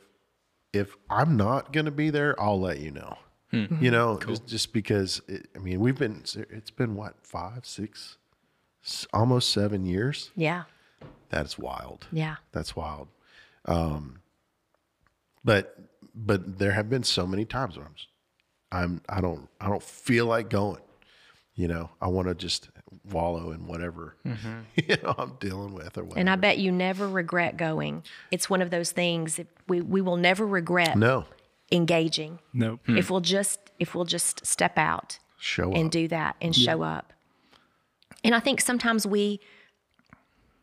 [0.73, 3.19] if I'm not going to be there, I'll let you know.
[3.51, 3.57] Hmm.
[3.57, 3.85] Mm-hmm.
[3.85, 8.17] You know, just, just because it, I mean, we've been it's been what five, six,
[9.13, 10.31] almost seven years.
[10.35, 10.65] Yeah.
[11.29, 12.07] That's wild.
[12.13, 12.37] Yeah.
[12.53, 13.09] That's wild.
[13.67, 14.21] Um,
[15.45, 15.77] but
[16.15, 17.95] but there have been so many times where I'm,
[18.73, 20.81] I'm I don't I don't feel like going.
[21.55, 22.69] You know, I want to just
[23.11, 26.19] wallow in whatever you know I'm dealing with or whatever.
[26.19, 28.03] And I bet you never regret going.
[28.31, 31.27] It's one of those things that we, we will never regret no,
[31.71, 32.81] engaging Nope.
[32.89, 35.91] if we'll just if we'll just step out show and up.
[35.93, 37.13] do that and show up.
[38.25, 39.39] And I think sometimes we,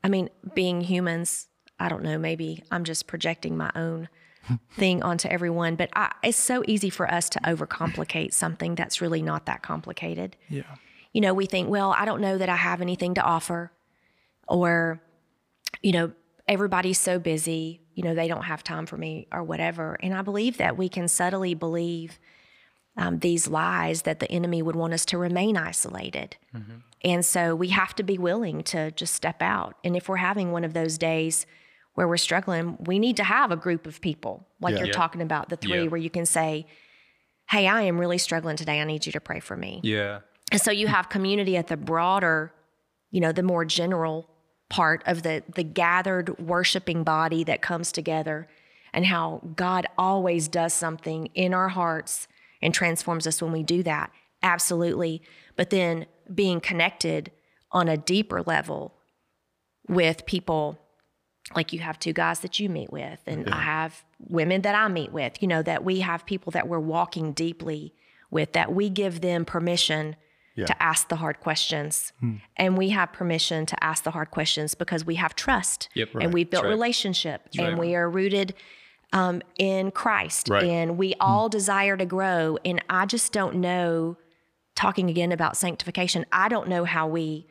[0.04, 1.48] I mean, being humans,
[1.82, 4.08] I don't know, maybe I'm just projecting my own
[4.78, 9.22] thing onto everyone, but I, it's so easy for us to overcomplicate something that's really
[9.22, 10.38] not that complicated.
[10.48, 10.64] Yeah.
[11.12, 13.72] You know, we think, well, I don't know that I have anything to offer,
[14.48, 15.02] or,
[15.82, 16.12] you know,
[16.48, 19.98] everybody's so busy, you know, they don't have time for me or whatever.
[20.04, 22.20] And I believe that we can subtly believe
[22.98, 26.38] um, these lies that the enemy would want us to remain isolated.
[27.04, 29.76] And so we have to be willing to just step out.
[29.84, 31.46] And if we're having one of those days
[31.96, 34.80] where we're struggling, we need to have a group of people like Yeah.
[34.80, 34.94] you're Yeah.
[34.94, 35.90] talking about, the three, Yeah.
[35.90, 36.66] where you can say,
[37.50, 38.80] Hey, I am really struggling today.
[38.80, 39.82] I need you to pray for me.
[39.84, 40.20] Yeah.
[40.54, 42.54] And so you have community at the broader,
[43.10, 44.30] you know, the more general
[44.70, 48.48] part of the the gathered worshiping body that comes together
[48.94, 52.30] and how God always does something in our hearts
[52.62, 54.12] and transforms us when we do that.
[54.42, 55.22] Absolutely.
[55.58, 57.32] But then being connected
[57.74, 58.94] on a deeper level
[59.90, 60.80] with people
[61.56, 64.88] like you have two guys that you meet with and I have women that I
[64.88, 67.94] meet with, you know, that we have people that we're walking deeply
[68.30, 70.16] with that we give them permission
[70.56, 70.66] Yeah.
[70.66, 72.14] to ask the hard questions.
[72.58, 75.90] And we have permission to ask the hard questions because we have trust.
[75.96, 76.10] Yep.
[76.22, 76.70] And we've built right.
[76.70, 77.78] relationship and right.
[77.78, 78.54] we are rooted
[79.14, 80.64] um, in Christ Right.
[80.64, 82.58] and we all desire to grow.
[82.64, 84.18] And I just don't know,
[84.76, 87.46] talking again about sanctification, I don't know how we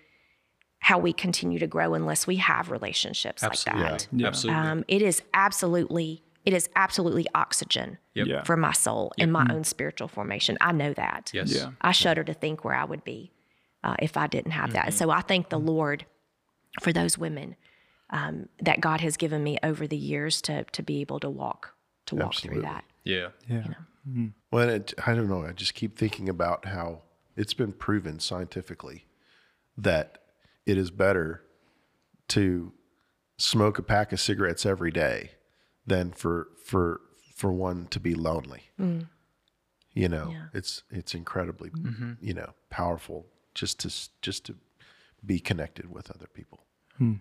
[0.80, 3.82] how we continue to grow unless we have relationships Absolutely.
[3.82, 4.08] like that.
[4.12, 4.26] Yeah.
[4.26, 4.62] Absolutely.
[4.62, 8.26] Um, it is absolutely it is absolutely oxygen Yep.
[8.26, 8.42] Yeah.
[8.44, 10.56] for my soul and my own spiritual formation.
[10.60, 11.30] I know that.
[11.34, 11.54] yes.
[11.54, 11.72] Yeah.
[11.82, 13.30] I shudder to think where I would be
[13.84, 14.94] uh, if I didn't have that.
[14.94, 16.06] So I thank the Lord
[16.80, 17.56] for those women
[18.08, 21.74] um, that God has given me over the years to to be able to walk
[22.06, 22.62] to walk Absolutely.
[22.62, 22.84] through that.
[23.04, 23.28] Yeah.
[23.48, 23.64] Yeah.
[24.50, 25.44] Well, it, I don't know.
[25.44, 27.02] I just keep thinking about how
[27.36, 29.04] it's been proven scientifically
[29.76, 30.18] that
[30.70, 31.42] it is better
[32.28, 32.72] to
[33.38, 35.32] smoke a pack of cigarettes every day
[35.84, 37.00] than for for
[37.34, 38.70] for one to be lonely.
[38.78, 39.08] Mm.
[39.92, 40.46] You know, Yeah.
[40.54, 42.12] it's it's incredibly mm-hmm.
[42.20, 43.88] you know powerful just to
[44.22, 44.54] just to
[45.26, 46.64] be connected with other people.
[46.98, 47.14] Hmm.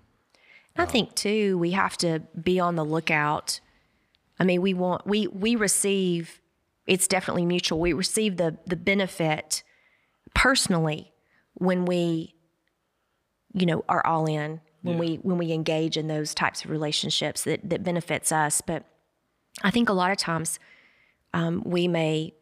[0.77, 3.59] I think too we have to be on the lookout.
[4.39, 6.39] I mean, we want we we receive
[6.85, 7.79] it's definitely mutual.
[7.79, 9.63] We receive the the benefit
[10.35, 11.13] personally
[11.55, 12.35] when we
[13.53, 17.43] you know are all in when we when we engage in those types of relationships
[17.43, 18.85] that that benefits us, but
[19.63, 20.59] I think a lot of times
[21.33, 22.33] um, we may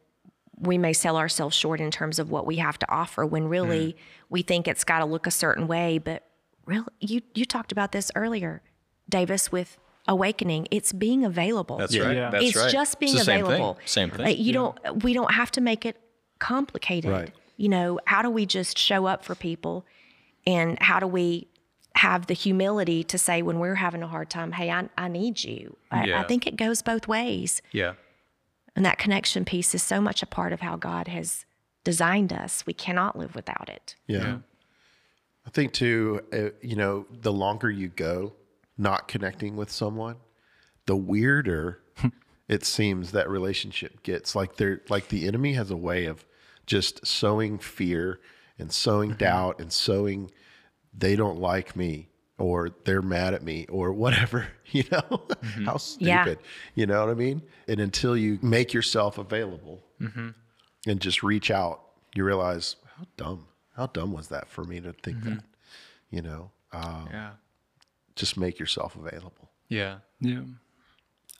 [0.59, 3.95] we may sell ourselves short in terms of what we have to offer when really
[4.29, 5.97] we think it's got to look a certain way.
[5.97, 6.23] But
[6.65, 8.61] really, you you talked about this earlier,
[9.09, 10.67] Davis, with awakening.
[10.71, 11.77] It's being available.
[11.77, 12.15] That's right.
[12.15, 12.29] Yeah.
[12.29, 12.71] That's it's right.
[12.71, 13.77] just being it's the available.
[13.85, 14.17] Same thing.
[14.17, 14.25] Same thing.
[14.25, 15.03] Like, you don't.
[15.03, 15.97] We don't have to make it
[16.39, 17.11] complicated.
[17.11, 17.31] Right.
[17.57, 19.85] You know, how do we just show up for people,
[20.47, 21.47] and how do we
[21.95, 25.43] have the humility to say when we're having a hard time, "Hey, I, I need
[25.43, 27.61] you." I, I think it goes both ways.
[27.71, 27.93] yeah.
[28.75, 31.45] And that connection piece is so much a part of how God has
[31.83, 32.63] designed us.
[32.67, 33.95] We cannot live without it.
[34.05, 34.37] Yeah.
[35.47, 38.33] I think too, uh, you know, the longer you go
[38.77, 40.17] not connecting with someone,
[40.85, 41.81] the weirder
[42.47, 44.35] it seems that relationship gets.
[44.35, 46.23] Like they're like the enemy has a way of
[46.67, 48.19] just sowing fear
[48.59, 49.19] and sowing mm-hmm.
[49.19, 50.31] doubt and sowing
[50.97, 55.01] they don't like me or they're mad at me or whatever, you know?
[55.01, 55.65] Mm-hmm.
[55.65, 56.05] How stupid.
[56.05, 56.35] Yeah.
[56.75, 57.41] You know what I mean?
[57.67, 60.29] And until you make yourself available mm-hmm.
[60.87, 61.81] and just reach out,
[62.13, 65.43] you realize how dumb, how dumb was that for me to think that,
[66.09, 67.29] you know, uh, Yeah.
[68.15, 69.51] just make yourself available.
[69.69, 69.97] Yeah.
[70.19, 70.41] Yeah.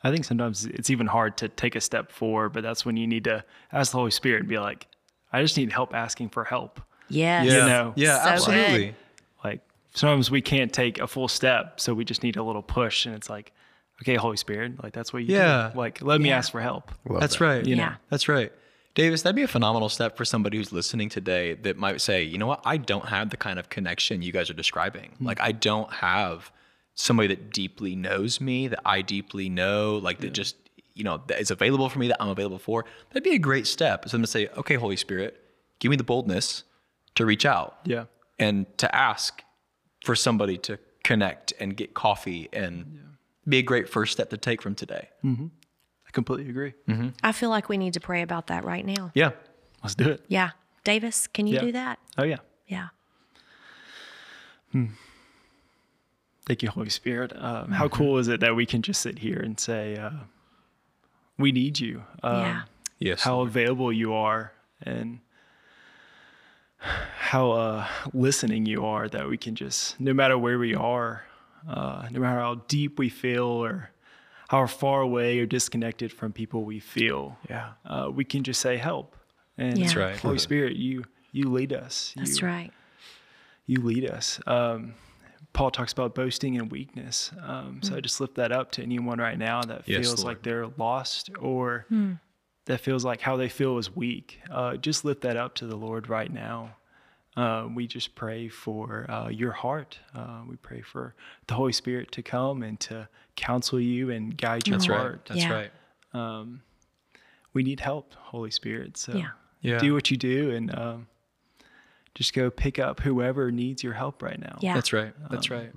[0.03, 3.07] I think sometimes it's even hard to take a step forward, but that's when you
[3.07, 4.87] need to ask the Holy Spirit and be like,
[5.33, 6.79] I just need help asking for help.
[7.09, 7.45] Yes.
[7.47, 7.65] Yeah.
[7.67, 8.23] know, yeah.
[8.23, 8.85] so absolutely.
[8.87, 8.95] good.
[9.43, 9.61] Like
[9.93, 13.05] sometimes we can't take a full step, so we just need a little push.
[13.05, 13.51] And it's like,
[14.01, 15.71] okay, Holy Spirit, like that's what you Yeah.
[15.73, 15.79] do.
[15.79, 16.37] Like, let me Yeah.
[16.37, 16.91] ask for help.
[17.07, 17.45] Love That's that.
[17.45, 17.65] right.
[17.65, 17.83] You know.
[17.83, 17.95] Yeah.
[18.09, 18.51] That's right.
[18.95, 22.39] Davis, that'd be a phenomenal step for somebody who's listening today that might say, you
[22.39, 25.11] know what, I don't have the kind of connection you guys are describing.
[25.19, 25.25] Hmm.
[25.27, 26.51] Like, I don't have
[26.95, 30.55] somebody that deeply knows me, that I deeply know, like that just,
[30.95, 33.67] you know that is available for me that I'm available for, that'd be a great
[33.67, 34.09] step.
[34.09, 35.39] So I'm gonna say, okay, Holy Spirit,
[35.77, 36.63] give me the boldness
[37.17, 38.05] to reach out Yeah.
[38.39, 39.43] and to ask
[40.05, 42.99] for somebody to connect and get coffee and
[43.47, 45.09] be a great first step to take from today.
[45.25, 46.73] I completely agree.
[47.23, 49.11] I feel like we need to pray about that right now.
[49.13, 49.31] Yeah.
[49.83, 50.23] Let's do it.
[50.27, 50.51] Yeah.
[50.83, 51.61] Davis, can you Yeah.
[51.61, 51.99] do that?
[52.17, 52.37] Oh yeah.
[52.67, 52.87] Yeah.
[56.45, 57.33] Thank you, Holy Spirit.
[57.35, 60.11] Um, How cool is it that we can just sit here and say, uh,
[61.37, 62.61] "We need you." Um, yeah.
[62.99, 63.23] Yes.
[63.23, 65.19] How available you are, and
[66.79, 69.07] how uh, listening you are.
[69.09, 71.23] That we can just, no matter where we are,
[71.67, 73.89] uh, no matter how deep we feel, or
[74.49, 77.71] how far away or disconnected from people we feel, Yeah.
[77.85, 79.15] uh, we can just say, "Help."
[79.57, 79.85] And Yeah.
[79.85, 80.17] That's right.
[80.19, 82.13] Holy Spirit, you you lead us.
[82.15, 82.71] That's you, right.
[83.65, 84.39] you lead us.
[84.47, 84.93] Um,
[85.53, 87.31] Paul talks about boasting and weakness.
[87.41, 90.35] Um, so I just lift that up to anyone right now that Yes, feels Lord.
[90.37, 91.85] like they're lost or
[92.67, 94.39] that feels like how they feel is weak.
[94.49, 96.75] Uh, just lift that up to the Lord right now.
[97.35, 99.99] Uh, we just pray for uh, your heart.
[100.15, 101.13] Uh, we pray for
[101.47, 105.11] the Holy Spirit to come and to counsel you and guide your That's heart.
[105.11, 105.25] right.
[105.25, 105.53] That's Yeah.
[105.53, 105.71] right.
[107.53, 108.97] We need help, Holy Spirit.
[108.97, 109.29] So Yeah.
[109.61, 109.79] Yeah.
[109.79, 111.07] do what you do and um,
[112.15, 114.57] just go pick up whoever needs your help right now.
[114.61, 114.73] Yeah.
[114.75, 115.13] That's right.
[115.29, 115.71] That's right.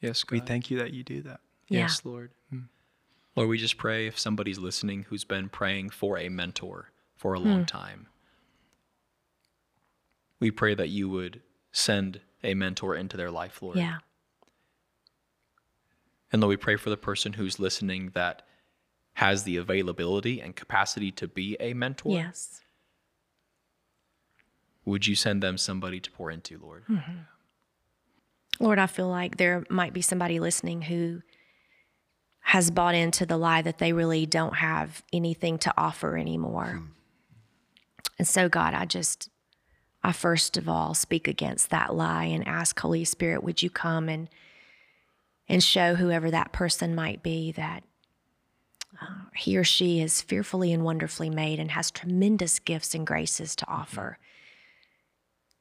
[0.00, 0.32] Yes, God.
[0.34, 1.40] We thank you that you do that.
[1.68, 1.80] Yeah.
[1.80, 2.30] Yes, Lord.
[3.36, 7.38] Lord, we just pray if somebody's listening who's been praying for a mentor for a
[7.38, 7.64] long hmm.
[7.64, 8.06] time.
[10.40, 13.76] We pray that you would send a mentor into their life, Lord.
[13.76, 13.98] Yeah.
[16.32, 18.42] And Lord, we pray for the person who's listening that
[19.14, 22.12] has the availability and capacity to be a mentor.
[22.12, 22.60] Yes.
[24.84, 26.84] Would you send them somebody to pour into, Lord?
[26.88, 27.18] Mm-hmm.
[28.60, 31.22] Lord, I feel like there might be somebody listening who
[32.46, 36.80] has bought into the lie that they really don't have anything to offer anymore.
[38.20, 39.28] And so, God, I just,
[40.04, 44.08] I first of all speak against that lie and ask Holy Spirit, would you come
[44.08, 44.28] and
[45.48, 47.82] and show whoever that person might be that
[49.02, 53.56] uh, he or she is fearfully and wonderfully made and has tremendous gifts and graces
[53.56, 54.18] to offer.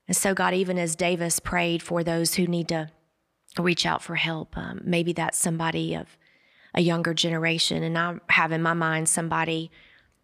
[0.07, 2.91] And so, God, even as Davis prayed for those who need to
[3.57, 6.15] reach out for help, um, maybe that's somebody of
[6.75, 7.81] a younger generation.
[7.81, 9.71] And I have in my mind somebody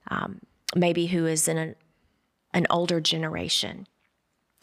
[0.09, 0.41] um,
[0.75, 1.75] maybe who is in a,
[2.53, 3.87] an older generation,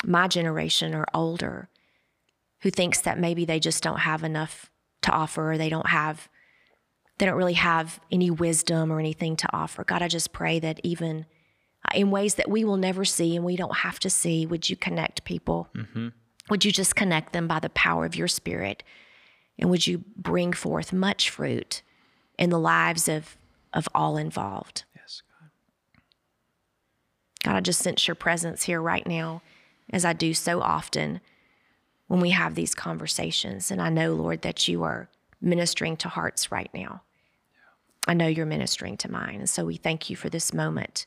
[0.05, 1.69] my generation or older,
[2.61, 4.71] who thinks that maybe they just don't have enough
[5.03, 6.29] to offer or they don't have
[7.19, 9.83] they don't really have any wisdom or anything to offer.
[9.83, 11.27] God, I just pray that even
[11.85, 14.71] uh, in ways that we will never see and we don't have to see, would
[14.71, 15.69] you connect people?
[16.49, 18.85] Would you just connect them by the power of your spirit?
[19.59, 21.83] And would you bring forth much fruit
[22.39, 23.37] in the lives of,
[23.73, 24.85] of all involved?
[24.95, 25.51] Yes, God.
[27.45, 29.43] God, I just sense your presence here right now,
[29.91, 31.21] as I do so often
[32.07, 33.71] when we have these conversations.
[33.71, 35.09] And I know, Lord, that you are
[35.41, 37.03] ministering to hearts right now.
[38.07, 39.37] I know you're ministering to mine.
[39.37, 41.05] And so we thank you for this moment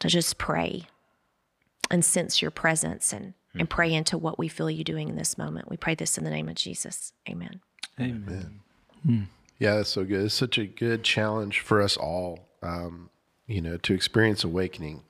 [0.00, 0.86] to just pray
[1.90, 5.38] and sense your presence and, and pray into what we feel you doing in this
[5.38, 5.70] moment.
[5.70, 7.12] We pray this in the name of Jesus.
[7.28, 7.60] Amen.
[8.00, 8.60] Amen.
[9.58, 10.24] Yeah, that's so good.
[10.24, 13.10] It's such a good challenge for us all, um,
[13.46, 15.02] you know, to experience awakening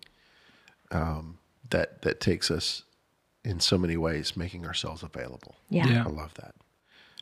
[0.91, 1.39] um,
[1.71, 2.83] that that takes us
[3.45, 5.57] in so many ways, making ourselves available.
[5.69, 5.89] Yeah.
[5.89, 6.05] Yeah.
[6.05, 6.55] I love that.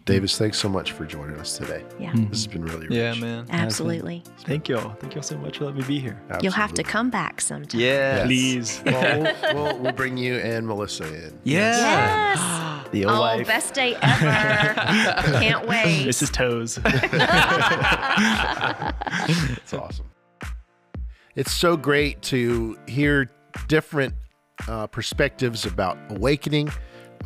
[0.04, 1.82] Davis, thanks so much for joining us today.
[1.98, 2.12] Yeah.
[2.14, 2.98] This has been really rich.
[2.98, 3.46] Yeah, man.
[3.48, 4.22] Absolutely.
[4.40, 4.90] Thank y'all.
[5.00, 6.20] Thank y'all so much for letting me be here.
[6.42, 7.80] You'll have to come back sometime.
[7.80, 8.26] Yeah.
[8.26, 8.82] Please.
[8.84, 11.38] Well, we'll, we'll, we'll bring you and Melissa in.
[11.44, 12.34] Yeah.
[12.34, 12.70] Yes.
[12.92, 13.46] The old Oh, life.
[13.48, 14.74] best day ever.
[15.40, 16.04] Can't wait.
[16.04, 16.78] This is toes.
[16.86, 16.94] It's
[19.74, 20.06] awesome.
[21.34, 23.28] It's so great to hear
[23.66, 24.14] different
[24.68, 26.70] uh, perspectives about awakening,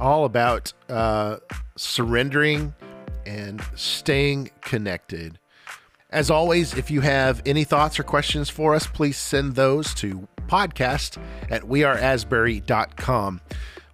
[0.01, 1.37] all about uh,
[1.77, 2.75] surrendering
[3.27, 5.39] and staying connected.
[6.11, 10.27] As always, if you have any thoughts or questions for us, please send those to
[10.47, 13.41] podcast at weareasbury.com.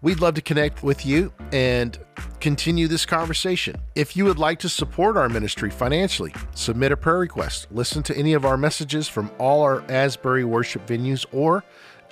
[0.00, 1.98] We'd love to connect with you and
[2.38, 3.76] continue this conversation.
[3.94, 8.16] If you would like to support our ministry financially, submit a prayer request, listen to
[8.16, 11.64] any of our messages from all our Asbury worship venues, or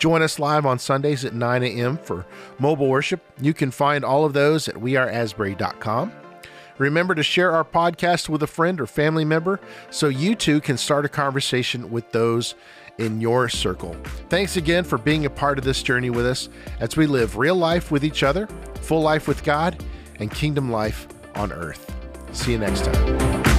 [0.02, 1.96] join us live on Sundays at 9 a.m.
[1.96, 2.26] for
[2.58, 6.10] mobile worship, you can find all of those at weareasbury.com.
[6.78, 10.76] Remember to share our podcast with a friend or family member so you too can
[10.76, 12.56] start a conversation with those
[12.98, 13.94] in your circle.
[14.28, 16.48] Thanks again for being a part of this journey with us
[16.80, 18.48] as we live real life with each other,
[18.80, 19.84] full life with God,
[20.18, 21.94] and kingdom life on earth.
[22.32, 23.51] See you next time.